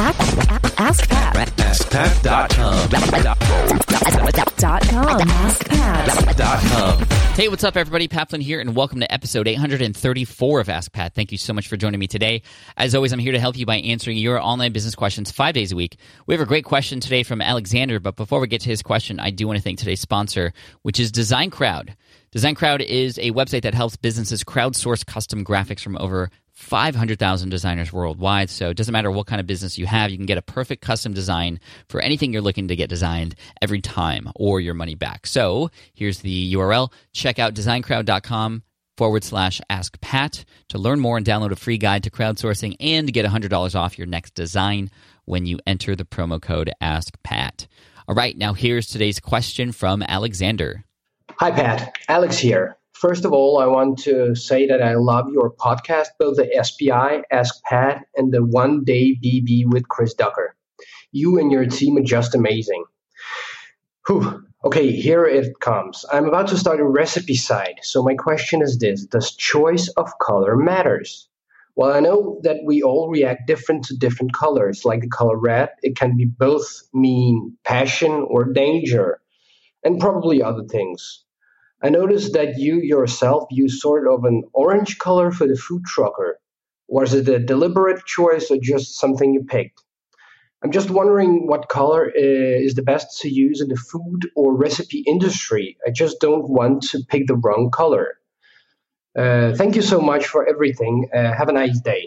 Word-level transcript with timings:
Ask 0.00 1.08
Pat. 1.08 1.36
AskPat.com. 1.58 2.88
Dot 4.56 4.82
com. 4.88 5.18
AskPat. 5.18 7.12
Hey, 7.34 7.48
what's 7.48 7.64
up, 7.64 7.76
everybody? 7.76 8.06
Pat 8.06 8.30
Flynn 8.30 8.40
here, 8.40 8.60
and 8.60 8.76
welcome 8.76 9.00
to 9.00 9.12
episode 9.12 9.48
834 9.48 10.60
of 10.60 10.68
Ask 10.68 10.92
Pat. 10.92 11.16
Thank 11.16 11.32
you 11.32 11.38
so 11.38 11.52
much 11.52 11.66
for 11.66 11.76
joining 11.76 11.98
me 11.98 12.06
today. 12.06 12.42
As 12.76 12.94
always, 12.94 13.12
I'm 13.12 13.18
here 13.18 13.32
to 13.32 13.40
help 13.40 13.58
you 13.58 13.66
by 13.66 13.78
answering 13.78 14.18
your 14.18 14.40
online 14.40 14.70
business 14.70 14.94
questions 14.94 15.32
five 15.32 15.54
days 15.54 15.72
a 15.72 15.76
week. 15.76 15.96
We 16.28 16.34
have 16.34 16.40
a 16.40 16.46
great 16.46 16.64
question 16.64 17.00
today 17.00 17.24
from 17.24 17.42
Alexander, 17.42 17.98
but 17.98 18.14
before 18.14 18.38
we 18.38 18.46
get 18.46 18.60
to 18.60 18.68
his 18.68 18.82
question, 18.82 19.18
I 19.18 19.30
do 19.30 19.48
want 19.48 19.56
to 19.56 19.62
thank 19.64 19.80
today's 19.80 20.00
sponsor, 20.00 20.52
which 20.82 21.00
is 21.00 21.10
Design 21.10 21.50
Crowd. 21.50 21.96
Design 22.30 22.54
Crowd 22.54 22.82
is 22.82 23.18
a 23.18 23.32
website 23.32 23.62
that 23.62 23.74
helps 23.74 23.96
businesses 23.96 24.44
crowdsource 24.44 25.04
custom 25.04 25.44
graphics 25.44 25.80
from 25.80 25.98
over 25.98 26.30
500,000 26.58 27.50
designers 27.50 27.92
worldwide. 27.92 28.50
So 28.50 28.68
it 28.68 28.76
doesn't 28.76 28.92
matter 28.92 29.12
what 29.12 29.26
kind 29.28 29.40
of 29.40 29.46
business 29.46 29.78
you 29.78 29.86
have, 29.86 30.10
you 30.10 30.16
can 30.16 30.26
get 30.26 30.38
a 30.38 30.42
perfect 30.42 30.82
custom 30.82 31.14
design 31.14 31.60
for 31.88 32.00
anything 32.00 32.32
you're 32.32 32.42
looking 32.42 32.68
to 32.68 32.76
get 32.76 32.90
designed 32.90 33.36
every 33.62 33.80
time 33.80 34.28
or 34.34 34.60
your 34.60 34.74
money 34.74 34.96
back. 34.96 35.26
So 35.26 35.70
here's 35.94 36.18
the 36.18 36.54
URL. 36.54 36.92
Check 37.12 37.38
out 37.38 37.54
designcrowd.com 37.54 38.64
forward 38.96 39.22
slash 39.22 39.60
ask 39.70 40.00
Pat 40.00 40.44
to 40.70 40.78
learn 40.78 40.98
more 40.98 41.16
and 41.16 41.24
download 41.24 41.52
a 41.52 41.56
free 41.56 41.78
guide 41.78 42.02
to 42.02 42.10
crowdsourcing 42.10 42.74
and 42.80 43.12
get 43.12 43.24
$100 43.24 43.74
off 43.76 43.96
your 43.96 44.08
next 44.08 44.34
design 44.34 44.90
when 45.26 45.46
you 45.46 45.60
enter 45.64 45.94
the 45.94 46.04
promo 46.04 46.42
code 46.42 46.72
ask 46.80 47.16
Pat. 47.22 47.68
All 48.08 48.16
right, 48.16 48.36
now 48.36 48.52
here's 48.52 48.88
today's 48.88 49.20
question 49.20 49.70
from 49.70 50.02
Alexander. 50.02 50.84
Hi, 51.36 51.52
Pat. 51.52 51.96
Alex 52.08 52.36
here. 52.38 52.77
First 52.98 53.24
of 53.24 53.32
all, 53.32 53.60
I 53.60 53.66
want 53.66 54.00
to 54.00 54.34
say 54.34 54.66
that 54.66 54.82
I 54.82 54.94
love 54.94 55.28
your 55.30 55.54
podcast, 55.54 56.08
both 56.18 56.34
the 56.36 56.50
SPI, 56.64 57.22
Ask 57.30 57.62
Pat, 57.62 58.04
and 58.16 58.32
the 58.32 58.44
One 58.44 58.82
Day 58.82 59.16
BB 59.24 59.66
with 59.66 59.86
Chris 59.88 60.14
Ducker. 60.14 60.56
You 61.12 61.38
and 61.38 61.52
your 61.52 61.64
team 61.66 61.96
are 61.96 62.02
just 62.02 62.34
amazing. 62.34 62.82
Whew. 64.08 64.42
Okay, 64.64 64.90
here 64.90 65.24
it 65.24 65.60
comes. 65.60 66.04
I'm 66.10 66.24
about 66.24 66.48
to 66.48 66.58
start 66.58 66.80
a 66.80 66.84
recipe 66.84 67.36
side, 67.36 67.76
so 67.82 68.02
my 68.02 68.16
question 68.16 68.62
is 68.62 68.78
this 68.78 69.04
Does 69.04 69.36
choice 69.36 69.86
of 69.96 70.10
color 70.20 70.56
matters? 70.56 71.28
Well, 71.76 71.92
I 71.92 72.00
know 72.00 72.40
that 72.42 72.64
we 72.64 72.82
all 72.82 73.08
react 73.08 73.46
different 73.46 73.84
to 73.84 73.96
different 73.96 74.34
colors, 74.34 74.84
like 74.84 75.02
the 75.02 75.08
color 75.08 75.38
red. 75.38 75.68
It 75.84 75.94
can 75.94 76.16
be 76.16 76.24
both 76.24 76.66
mean 76.92 77.56
passion 77.62 78.26
or 78.28 78.52
danger, 78.52 79.20
and 79.84 80.00
probably 80.00 80.42
other 80.42 80.64
things. 80.64 81.22
I 81.82 81.90
noticed 81.90 82.32
that 82.32 82.58
you 82.58 82.80
yourself 82.80 83.44
use 83.50 83.80
sort 83.80 84.08
of 84.08 84.24
an 84.24 84.42
orange 84.52 84.98
color 84.98 85.30
for 85.30 85.46
the 85.46 85.56
food 85.56 85.84
trucker. 85.84 86.38
Was 86.88 87.14
it 87.14 87.28
a 87.28 87.38
deliberate 87.38 88.04
choice 88.04 88.50
or 88.50 88.58
just 88.60 88.98
something 88.98 89.32
you 89.32 89.44
picked? 89.44 89.82
I'm 90.62 90.72
just 90.72 90.90
wondering 90.90 91.46
what 91.46 91.68
color 91.68 92.06
uh, 92.06 92.10
is 92.66 92.74
the 92.74 92.82
best 92.82 93.20
to 93.20 93.28
use 93.28 93.60
in 93.60 93.68
the 93.68 93.76
food 93.76 94.28
or 94.34 94.56
recipe 94.56 95.04
industry. 95.06 95.76
I 95.86 95.90
just 95.90 96.18
don't 96.20 96.48
want 96.48 96.82
to 96.90 97.00
pick 97.08 97.28
the 97.28 97.36
wrong 97.36 97.70
color. 97.72 98.16
Uh, 99.16 99.54
thank 99.54 99.76
you 99.76 99.82
so 99.82 100.00
much 100.00 100.26
for 100.26 100.48
everything. 100.48 101.08
Uh, 101.14 101.32
have 101.32 101.48
a 101.48 101.52
nice 101.52 101.80
day. 101.80 102.06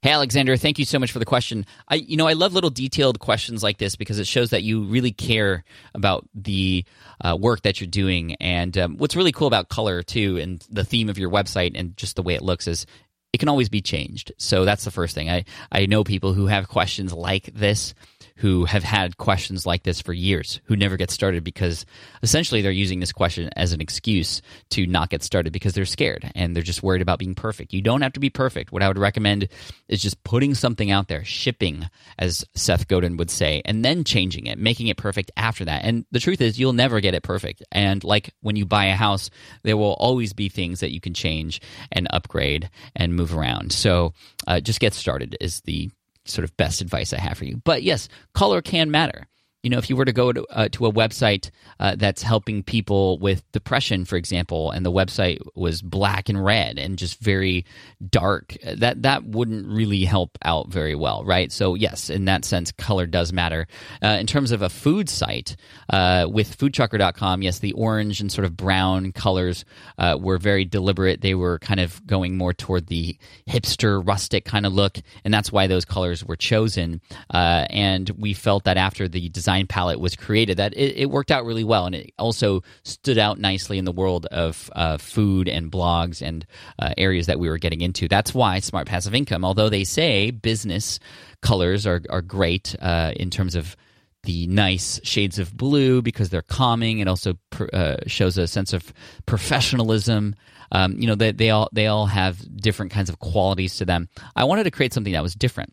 Hey 0.00 0.12
Alexander, 0.12 0.56
thank 0.56 0.78
you 0.78 0.84
so 0.84 1.00
much 1.00 1.10
for 1.10 1.18
the 1.18 1.24
question. 1.24 1.66
I 1.88 1.96
you 1.96 2.16
know 2.16 2.28
I 2.28 2.34
love 2.34 2.52
little 2.52 2.70
detailed 2.70 3.18
questions 3.18 3.64
like 3.64 3.78
this 3.78 3.96
because 3.96 4.20
it 4.20 4.28
shows 4.28 4.50
that 4.50 4.62
you 4.62 4.84
really 4.84 5.10
care 5.10 5.64
about 5.92 6.24
the 6.36 6.84
uh, 7.20 7.36
work 7.36 7.62
that 7.62 7.80
you're 7.80 7.88
doing. 7.88 8.36
And 8.36 8.78
um, 8.78 8.96
what's 8.96 9.16
really 9.16 9.32
cool 9.32 9.48
about 9.48 9.70
color 9.70 10.04
too, 10.04 10.36
and 10.36 10.64
the 10.70 10.84
theme 10.84 11.08
of 11.08 11.18
your 11.18 11.30
website 11.30 11.72
and 11.74 11.96
just 11.96 12.14
the 12.14 12.22
way 12.22 12.34
it 12.34 12.42
looks 12.42 12.68
is 12.68 12.86
it 13.32 13.38
can 13.38 13.48
always 13.48 13.68
be 13.68 13.80
changed. 13.80 14.30
So 14.38 14.64
that's 14.64 14.84
the 14.84 14.92
first 14.92 15.16
thing. 15.16 15.28
I 15.30 15.44
I 15.72 15.86
know 15.86 16.04
people 16.04 16.32
who 16.32 16.46
have 16.46 16.68
questions 16.68 17.12
like 17.12 17.50
this 17.52 17.92
who 18.38 18.64
have 18.64 18.84
had 18.84 19.16
questions 19.18 19.66
like 19.66 19.82
this 19.82 20.00
for 20.00 20.12
years 20.12 20.60
who 20.64 20.76
never 20.76 20.96
get 20.96 21.10
started 21.10 21.42
because 21.42 21.84
essentially 22.22 22.62
they're 22.62 22.70
using 22.70 23.00
this 23.00 23.12
question 23.12 23.50
as 23.56 23.72
an 23.72 23.80
excuse 23.80 24.40
to 24.70 24.86
not 24.86 25.10
get 25.10 25.24
started 25.24 25.52
because 25.52 25.74
they're 25.74 25.84
scared 25.84 26.30
and 26.36 26.54
they're 26.54 26.62
just 26.62 26.82
worried 26.82 27.02
about 27.02 27.18
being 27.18 27.34
perfect. 27.34 27.72
You 27.72 27.82
don't 27.82 28.02
have 28.02 28.12
to 28.12 28.20
be 28.20 28.30
perfect. 28.30 28.70
What 28.70 28.82
I 28.82 28.88
would 28.88 28.98
recommend 28.98 29.48
is 29.88 30.00
just 30.00 30.22
putting 30.22 30.54
something 30.54 30.90
out 30.90 31.08
there, 31.08 31.24
shipping, 31.24 31.86
as 32.16 32.44
Seth 32.54 32.86
Godin 32.86 33.16
would 33.16 33.30
say, 33.30 33.60
and 33.64 33.84
then 33.84 34.04
changing 34.04 34.46
it, 34.46 34.56
making 34.58 34.86
it 34.86 34.96
perfect 34.96 35.32
after 35.36 35.64
that. 35.64 35.84
And 35.84 36.04
the 36.12 36.20
truth 36.20 36.40
is, 36.40 36.60
you'll 36.60 36.72
never 36.72 37.00
get 37.00 37.14
it 37.14 37.24
perfect. 37.24 37.64
And 37.72 38.04
like 38.04 38.32
when 38.40 38.54
you 38.54 38.64
buy 38.64 38.86
a 38.86 38.94
house, 38.94 39.30
there 39.64 39.76
will 39.76 39.94
always 39.94 40.32
be 40.32 40.48
things 40.48 40.78
that 40.80 40.92
you 40.92 41.00
can 41.00 41.12
change 41.12 41.60
and 41.90 42.06
upgrade 42.10 42.70
and 42.94 43.16
move 43.16 43.36
around. 43.36 43.72
So 43.72 44.12
uh, 44.46 44.60
just 44.60 44.78
get 44.78 44.94
started 44.94 45.36
is 45.40 45.60
the 45.62 45.90
sort 46.28 46.44
of 46.44 46.56
best 46.56 46.80
advice 46.80 47.12
I 47.12 47.20
have 47.20 47.38
for 47.38 47.44
you. 47.44 47.60
But 47.64 47.82
yes, 47.82 48.08
color 48.34 48.62
can 48.62 48.90
matter. 48.90 49.26
You 49.64 49.70
know, 49.70 49.78
if 49.78 49.90
you 49.90 49.96
were 49.96 50.04
to 50.04 50.12
go 50.12 50.32
to, 50.32 50.46
uh, 50.50 50.68
to 50.72 50.86
a 50.86 50.92
website 50.92 51.50
uh, 51.80 51.96
that's 51.96 52.22
helping 52.22 52.62
people 52.62 53.18
with 53.18 53.42
depression, 53.50 54.04
for 54.04 54.14
example, 54.14 54.70
and 54.70 54.86
the 54.86 54.92
website 54.92 55.40
was 55.56 55.82
black 55.82 56.28
and 56.28 56.44
red 56.44 56.78
and 56.78 56.96
just 56.96 57.18
very 57.18 57.64
dark, 58.08 58.56
that 58.64 59.02
that 59.02 59.24
wouldn't 59.24 59.66
really 59.66 60.04
help 60.04 60.38
out 60.44 60.68
very 60.68 60.94
well, 60.94 61.24
right? 61.24 61.50
So 61.50 61.74
yes, 61.74 62.08
in 62.08 62.26
that 62.26 62.44
sense, 62.44 62.70
color 62.70 63.04
does 63.04 63.32
matter. 63.32 63.66
Uh, 64.00 64.18
in 64.20 64.28
terms 64.28 64.52
of 64.52 64.62
a 64.62 64.68
food 64.68 65.08
site, 65.08 65.56
uh, 65.90 66.28
with 66.30 66.56
foodtrucker.com, 66.56 67.42
yes, 67.42 67.58
the 67.58 67.72
orange 67.72 68.20
and 68.20 68.30
sort 68.30 68.44
of 68.44 68.56
brown 68.56 69.10
colors 69.10 69.64
uh, 69.98 70.16
were 70.20 70.38
very 70.38 70.66
deliberate. 70.66 71.20
They 71.20 71.34
were 71.34 71.58
kind 71.58 71.80
of 71.80 72.06
going 72.06 72.36
more 72.36 72.54
toward 72.54 72.86
the 72.86 73.18
hipster, 73.48 74.06
rustic 74.06 74.44
kind 74.44 74.66
of 74.66 74.72
look, 74.72 74.98
and 75.24 75.34
that's 75.34 75.50
why 75.50 75.66
those 75.66 75.84
colors 75.84 76.24
were 76.24 76.36
chosen. 76.36 77.00
Uh, 77.34 77.66
and 77.70 78.08
we 78.10 78.34
felt 78.34 78.62
that 78.62 78.76
after 78.76 79.08
the 79.08 79.28
design 79.30 79.47
design 79.48 79.66
palette 79.66 79.98
was 79.98 80.14
created 80.14 80.58
that 80.58 80.74
it, 80.76 80.94
it, 80.98 81.10
worked 81.10 81.30
out 81.30 81.46
really 81.46 81.64
well 81.64 81.86
and 81.86 81.94
it 81.94 82.12
also 82.18 82.62
stood 82.82 83.16
out 83.16 83.38
nicely 83.38 83.78
in 83.78 83.86
the 83.86 83.92
world 83.92 84.26
of 84.26 84.70
uh, 84.76 84.98
food 84.98 85.48
and 85.48 85.72
blogs 85.72 86.20
and 86.20 86.44
uh, 86.78 86.92
areas 86.98 87.24
that 87.24 87.38
we 87.38 87.48
were 87.48 87.56
getting 87.56 87.80
into 87.80 88.06
that's 88.08 88.34
why 88.34 88.58
smart 88.58 88.86
passive 88.86 89.14
income 89.14 89.46
although 89.46 89.70
they 89.70 89.84
say 89.84 90.30
business 90.30 91.00
colors 91.40 91.86
are, 91.86 92.02
are 92.10 92.20
great 92.20 92.76
uh, 92.82 93.14
in 93.16 93.30
terms 93.30 93.54
of 93.54 93.74
the 94.24 94.46
nice 94.48 95.00
shades 95.02 95.38
of 95.38 95.56
blue 95.56 96.02
because 96.02 96.28
they're 96.28 96.42
calming. 96.42 96.98
It 96.98 97.06
also 97.06 97.38
uh, 97.72 97.96
shows 98.06 98.36
a 98.36 98.48
sense 98.48 98.72
of 98.72 98.92
professionalism. 99.24 100.34
Um, 100.72 100.98
you 100.98 101.06
know, 101.06 101.14
they, 101.14 101.30
they 101.30 101.50
all 101.50 101.68
they 101.72 101.86
all 101.86 102.06
have 102.06 102.36
different 102.60 102.90
kinds 102.90 103.08
of 103.08 103.20
qualities 103.20 103.76
to 103.76 103.84
them. 103.84 104.08
I 104.34 104.44
wanted 104.44 104.64
to 104.64 104.72
create 104.72 104.92
something 104.92 105.12
that 105.12 105.22
was 105.22 105.34
different 105.34 105.72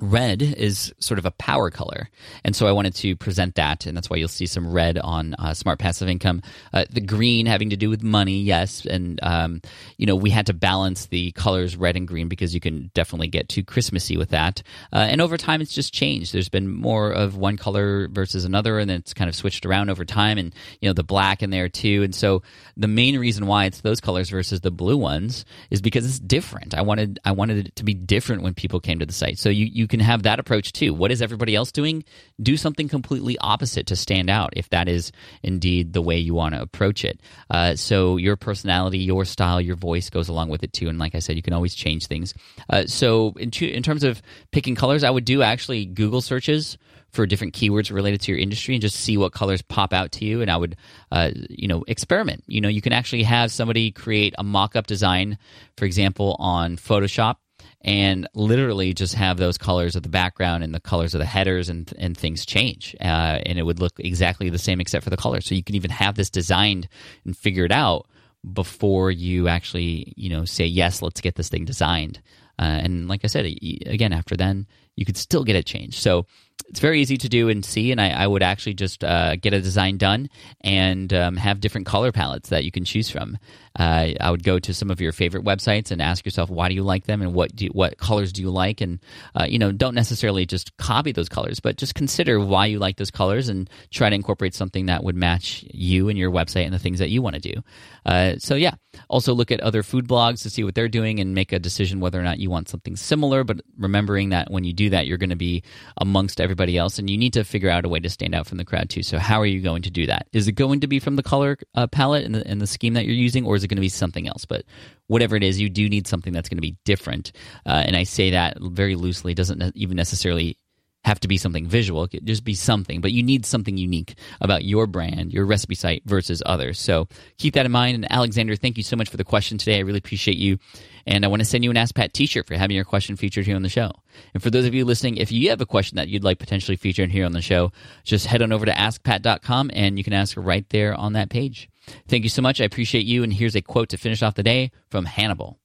red 0.00 0.42
is 0.42 0.92
sort 0.98 1.18
of 1.18 1.26
a 1.26 1.30
power 1.32 1.70
color. 1.70 2.08
And 2.44 2.56
so 2.56 2.66
i 2.66 2.72
wanted 2.72 2.94
to 2.96 3.16
present 3.16 3.54
that 3.56 3.86
and 3.86 3.96
that's 3.96 4.08
why 4.08 4.16
you'll 4.16 4.28
see 4.28 4.46
some 4.46 4.70
red 4.70 4.98
on 4.98 5.34
uh, 5.34 5.54
smart 5.54 5.78
passive 5.78 6.08
income. 6.08 6.42
Uh, 6.72 6.84
the 6.90 7.00
green 7.00 7.46
having 7.46 7.70
to 7.70 7.76
do 7.76 7.90
with 7.90 8.02
money 8.02 8.40
yes 8.40 8.84
and 8.86 9.20
um, 9.22 9.60
you 9.96 10.06
know 10.06 10.16
we 10.16 10.30
had 10.30 10.46
to 10.46 10.54
balance 10.54 11.06
the 11.06 11.32
colors 11.32 11.76
red 11.76 11.96
and 11.96 12.08
green 12.08 12.28
because 12.28 12.54
you 12.54 12.60
can 12.60 12.90
definitely 12.94 13.28
get 13.28 13.48
too 13.48 13.62
christmassy 13.62 14.16
with 14.16 14.30
that. 14.30 14.62
Uh, 14.92 14.98
and 14.98 15.20
over 15.20 15.36
time 15.36 15.60
it's 15.60 15.74
just 15.74 15.92
changed. 15.92 16.32
There's 16.32 16.48
been 16.48 16.72
more 16.72 17.10
of 17.10 17.36
one 17.36 17.56
color 17.56 18.08
versus 18.08 18.44
another 18.44 18.78
and 18.78 18.90
it's 18.90 19.14
kind 19.14 19.28
of 19.28 19.34
switched 19.34 19.66
around 19.66 19.90
over 19.90 20.04
time 20.04 20.38
and 20.38 20.54
you 20.80 20.88
know 20.88 20.92
the 20.94 21.04
black 21.04 21.42
in 21.42 21.50
there 21.50 21.68
too. 21.68 22.02
And 22.02 22.14
so 22.14 22.42
the 22.76 22.88
main 22.88 23.18
reason 23.18 23.46
why 23.46 23.66
it's 23.66 23.80
those 23.80 24.00
colors 24.00 24.30
versus 24.30 24.60
the 24.60 24.70
blue 24.70 24.96
ones 24.96 25.44
is 25.70 25.80
because 25.80 26.06
it's 26.06 26.18
different. 26.18 26.74
I 26.74 26.82
wanted 26.82 27.18
i 27.24 27.32
wanted 27.32 27.66
it 27.66 27.76
to 27.76 27.84
be 27.84 27.94
different 27.94 28.42
when 28.42 28.54
people 28.54 28.80
came 28.80 28.98
to 29.00 29.06
the 29.06 29.12
site. 29.12 29.38
So 29.38 29.48
you 29.48 29.66
you 29.66 29.86
can 29.90 30.00
have 30.00 30.22
that 30.22 30.40
approach 30.40 30.72
too. 30.72 30.94
What 30.94 31.10
is 31.10 31.20
everybody 31.20 31.54
else 31.54 31.70
doing? 31.70 32.04
Do 32.42 32.56
something 32.56 32.88
completely 32.88 33.36
opposite 33.38 33.86
to 33.88 33.96
stand 33.96 34.30
out 34.30 34.54
if 34.56 34.70
that 34.70 34.88
is 34.88 35.12
indeed 35.42 35.92
the 35.92 36.00
way 36.00 36.18
you 36.18 36.32
want 36.32 36.54
to 36.54 36.62
approach 36.62 37.04
it. 37.04 37.20
Uh, 37.50 37.76
so 37.76 38.16
your 38.16 38.36
personality, 38.36 38.98
your 38.98 39.24
style, 39.24 39.60
your 39.60 39.76
voice 39.76 40.08
goes 40.08 40.28
along 40.28 40.48
with 40.48 40.62
it 40.62 40.72
too. 40.72 40.88
And 40.88 40.98
like 40.98 41.14
I 41.14 41.18
said, 41.18 41.36
you 41.36 41.42
can 41.42 41.52
always 41.52 41.74
change 41.74 42.06
things. 42.06 42.32
Uh, 42.70 42.86
so 42.86 43.34
in, 43.36 43.50
in 43.50 43.82
terms 43.82 44.04
of 44.04 44.22
picking 44.52 44.74
colors, 44.74 45.04
I 45.04 45.10
would 45.10 45.24
do 45.24 45.42
actually 45.42 45.84
Google 45.84 46.22
searches 46.22 46.78
for 47.12 47.26
different 47.26 47.54
keywords 47.54 47.92
related 47.92 48.20
to 48.22 48.32
your 48.32 48.40
industry 48.40 48.74
and 48.74 48.82
just 48.82 48.96
see 48.96 49.16
what 49.16 49.32
colors 49.32 49.62
pop 49.62 49.92
out 49.92 50.12
to 50.12 50.24
you 50.24 50.42
and 50.42 50.50
i 50.50 50.56
would 50.56 50.76
uh, 51.10 51.30
you 51.48 51.66
know 51.66 51.84
experiment 51.88 52.44
you 52.46 52.60
know 52.60 52.68
you 52.68 52.80
can 52.80 52.92
actually 52.92 53.22
have 53.22 53.50
somebody 53.50 53.90
create 53.90 54.32
a 54.38 54.44
mock-up 54.44 54.86
design 54.86 55.36
for 55.76 55.84
example 55.86 56.36
on 56.38 56.76
photoshop 56.76 57.36
and 57.82 58.28
literally 58.34 58.92
just 58.92 59.14
have 59.14 59.38
those 59.38 59.56
colors 59.56 59.96
of 59.96 60.02
the 60.02 60.08
background 60.08 60.62
and 60.62 60.74
the 60.74 60.80
colors 60.80 61.14
of 61.14 61.18
the 61.18 61.26
headers 61.26 61.68
and 61.68 61.92
and 61.98 62.16
things 62.16 62.44
change, 62.44 62.94
uh, 63.00 63.40
and 63.44 63.58
it 63.58 63.62
would 63.62 63.80
look 63.80 63.94
exactly 63.98 64.50
the 64.50 64.58
same 64.58 64.80
except 64.80 65.04
for 65.04 65.10
the 65.10 65.16
color. 65.16 65.40
So 65.40 65.54
you 65.54 65.64
can 65.64 65.76
even 65.76 65.90
have 65.90 66.14
this 66.14 66.30
designed 66.30 66.88
and 67.24 67.36
figured 67.36 67.72
out 67.72 68.06
before 68.52 69.10
you 69.10 69.48
actually 69.48 70.12
you 70.16 70.30
know 70.30 70.44
say 70.44 70.66
yes, 70.66 71.02
let's 71.02 71.20
get 71.20 71.36
this 71.36 71.48
thing 71.48 71.64
designed. 71.64 72.20
Uh, 72.58 72.78
and 72.82 73.08
like 73.08 73.24
I 73.24 73.28
said, 73.28 73.46
again, 73.86 74.12
after 74.12 74.36
then 74.36 74.66
you 74.94 75.06
could 75.06 75.16
still 75.16 75.44
get 75.44 75.56
it 75.56 75.64
changed. 75.64 75.98
So 75.98 76.26
it's 76.68 76.80
very 76.80 77.00
easy 77.00 77.16
to 77.16 77.28
do 77.28 77.48
and 77.48 77.64
see, 77.64 77.92
and 77.92 78.00
I, 78.00 78.10
I 78.10 78.26
would 78.26 78.42
actually 78.42 78.74
just 78.74 79.02
uh, 79.02 79.36
get 79.36 79.52
a 79.52 79.60
design 79.60 79.96
done 79.96 80.28
and 80.60 81.12
um, 81.12 81.36
have 81.36 81.60
different 81.60 81.86
color 81.86 82.12
palettes 82.12 82.50
that 82.50 82.64
you 82.64 82.70
can 82.70 82.84
choose 82.84 83.10
from. 83.10 83.38
Uh, 83.78 84.10
I 84.20 84.30
would 84.30 84.42
go 84.42 84.58
to 84.58 84.74
some 84.74 84.90
of 84.90 85.00
your 85.00 85.12
favorite 85.12 85.44
websites 85.44 85.90
and 85.90 86.02
ask 86.02 86.24
yourself 86.24 86.50
why 86.50 86.68
do 86.68 86.74
you 86.74 86.82
like 86.82 87.04
them 87.06 87.22
and 87.22 87.34
what 87.34 87.54
do 87.54 87.66
you, 87.66 87.70
what 87.70 87.98
colors 87.98 88.32
do 88.32 88.42
you 88.42 88.50
like, 88.50 88.80
and 88.80 89.00
uh, 89.34 89.46
you 89.48 89.58
know 89.58 89.72
don't 89.72 89.94
necessarily 89.94 90.46
just 90.46 90.76
copy 90.76 91.12
those 91.12 91.28
colors, 91.28 91.60
but 91.60 91.76
just 91.76 91.94
consider 91.94 92.40
why 92.40 92.66
you 92.66 92.78
like 92.78 92.96
those 92.96 93.10
colors 93.10 93.48
and 93.48 93.68
try 93.90 94.08
to 94.08 94.14
incorporate 94.14 94.54
something 94.54 94.86
that 94.86 95.04
would 95.04 95.16
match 95.16 95.64
you 95.72 96.08
and 96.08 96.18
your 96.18 96.30
website 96.30 96.64
and 96.64 96.74
the 96.74 96.78
things 96.78 96.98
that 96.98 97.10
you 97.10 97.22
want 97.22 97.34
to 97.34 97.40
do. 97.40 97.62
Uh, 98.06 98.34
so 98.38 98.54
yeah, 98.54 98.74
also 99.08 99.32
look 99.34 99.50
at 99.50 99.60
other 99.60 99.82
food 99.82 100.08
blogs 100.08 100.42
to 100.42 100.50
see 100.50 100.64
what 100.64 100.74
they're 100.74 100.88
doing 100.88 101.20
and 101.20 101.34
make 101.34 101.52
a 101.52 101.58
decision 101.58 102.00
whether 102.00 102.18
or 102.18 102.22
not 102.22 102.38
you 102.38 102.50
want 102.50 102.68
something 102.68 102.96
similar. 102.96 103.44
But 103.44 103.60
remembering 103.78 104.30
that 104.30 104.50
when 104.50 104.64
you 104.64 104.72
do 104.72 104.90
that, 104.90 105.06
you're 105.06 105.18
going 105.18 105.30
to 105.30 105.36
be 105.36 105.62
amongst 105.96 106.40
everybody 106.40 106.49
everybody 106.50 106.76
else, 106.76 106.98
and 106.98 107.08
you 107.08 107.16
need 107.16 107.32
to 107.34 107.44
figure 107.44 107.70
out 107.70 107.84
a 107.84 107.88
way 107.88 108.00
to 108.00 108.10
stand 108.10 108.34
out 108.34 108.46
from 108.46 108.58
the 108.58 108.64
crowd 108.64 108.90
too. 108.90 109.02
So, 109.02 109.18
how 109.18 109.40
are 109.40 109.46
you 109.46 109.60
going 109.60 109.82
to 109.82 109.90
do 109.90 110.06
that? 110.06 110.26
Is 110.32 110.48
it 110.48 110.52
going 110.52 110.80
to 110.80 110.88
be 110.88 110.98
from 110.98 111.14
the 111.16 111.22
color 111.22 111.56
uh, 111.76 111.86
palette 111.86 112.24
and 112.24 112.34
the, 112.34 112.46
and 112.46 112.60
the 112.60 112.66
scheme 112.66 112.94
that 112.94 113.06
you're 113.06 113.14
using, 113.14 113.46
or 113.46 113.54
is 113.54 113.62
it 113.62 113.68
going 113.68 113.76
to 113.76 113.82
be 113.82 113.88
something 113.88 114.26
else? 114.26 114.44
But 114.44 114.64
whatever 115.06 115.36
it 115.36 115.44
is, 115.44 115.60
you 115.60 115.70
do 115.70 115.88
need 115.88 116.08
something 116.08 116.32
that's 116.32 116.48
going 116.48 116.56
to 116.58 116.62
be 116.62 116.76
different. 116.84 117.32
Uh, 117.64 117.84
and 117.86 117.96
I 117.96 118.02
say 118.02 118.30
that 118.32 118.58
very 118.60 118.96
loosely; 118.96 119.32
doesn't 119.32 119.76
even 119.76 119.96
necessarily 119.96 120.58
have 121.04 121.20
to 121.20 121.28
be 121.28 121.38
something 121.38 121.66
visual. 121.66 122.04
It 122.04 122.10
could 122.10 122.26
just 122.26 122.44
be 122.44 122.54
something, 122.54 123.00
but 123.00 123.12
you 123.12 123.22
need 123.22 123.46
something 123.46 123.76
unique 123.76 124.14
about 124.40 124.64
your 124.64 124.86
brand, 124.86 125.32
your 125.32 125.46
recipe 125.46 125.74
site 125.74 126.02
versus 126.04 126.42
others. 126.44 126.78
So 126.78 127.08
keep 127.38 127.54
that 127.54 127.64
in 127.64 127.72
mind. 127.72 127.94
And 127.94 128.12
Alexander, 128.12 128.54
thank 128.54 128.76
you 128.76 128.82
so 128.82 128.96
much 128.96 129.08
for 129.08 129.16
the 129.16 129.24
question 129.24 129.56
today. 129.56 129.76
I 129.76 129.80
really 129.80 129.98
appreciate 129.98 130.36
you. 130.36 130.58
And 131.06 131.24
I 131.24 131.28
want 131.28 131.40
to 131.40 131.46
send 131.46 131.64
you 131.64 131.70
an 131.70 131.78
Ask 131.78 131.94
Pat 131.94 132.12
t-shirt 132.12 132.46
for 132.46 132.54
having 132.54 132.76
your 132.76 132.84
question 132.84 133.16
featured 133.16 133.46
here 133.46 133.56
on 133.56 133.62
the 133.62 133.70
show. 133.70 133.90
And 134.34 134.42
for 134.42 134.50
those 134.50 134.66
of 134.66 134.74
you 134.74 134.84
listening, 134.84 135.16
if 135.16 135.32
you 135.32 135.48
have 135.48 135.62
a 135.62 135.66
question 135.66 135.96
that 135.96 136.08
you'd 136.08 136.24
like 136.24 136.38
potentially 136.38 136.76
featured 136.76 137.10
here 137.10 137.24
on 137.24 137.32
the 137.32 137.40
show, 137.40 137.72
just 138.04 138.26
head 138.26 138.42
on 138.42 138.52
over 138.52 138.66
to 138.66 138.72
askpat.com 138.72 139.70
and 139.72 139.96
you 139.96 140.04
can 140.04 140.12
ask 140.12 140.36
right 140.36 140.68
there 140.68 140.94
on 140.94 141.14
that 141.14 141.30
page. 141.30 141.70
Thank 142.08 142.24
you 142.24 142.30
so 142.30 142.42
much. 142.42 142.60
I 142.60 142.64
appreciate 142.64 143.06
you. 143.06 143.22
And 143.22 143.32
here's 143.32 143.56
a 143.56 143.62
quote 143.62 143.88
to 143.88 143.96
finish 143.96 144.22
off 144.22 144.34
the 144.34 144.42
day 144.42 144.70
from 144.90 145.06
Hannibal. 145.06 145.58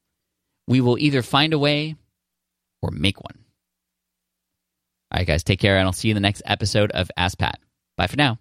We 0.65 0.79
will 0.79 0.97
either 0.97 1.21
find 1.21 1.53
a 1.53 1.59
way 1.59 1.95
or 2.81 2.91
make 2.91 3.21
one. 3.21 3.44
All 5.15 5.19
right, 5.19 5.27
guys, 5.27 5.45
take 5.45 5.61
care, 5.61 5.77
and 5.77 5.85
I'll 5.87 5.93
see 5.93 6.09
you 6.09 6.11
in 6.11 6.15
the 6.15 6.19
next 6.27 6.41
episode 6.45 6.91
of 6.91 7.09
Ask 7.15 7.37
Pat. 7.37 7.61
Bye 7.95 8.07
for 8.07 8.17
now. 8.17 8.37